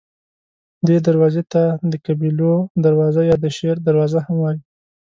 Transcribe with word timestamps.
دې 0.87 0.97
دروازې 1.07 1.43
ته 1.51 1.63
د 1.91 1.93
قبیلو 2.05 2.53
دروازه 2.85 3.21
یا 3.29 3.35
د 3.43 3.45
شیر 3.55 3.75
دروازه 3.87 4.19
هم 4.25 4.35
وایي. 4.39 4.59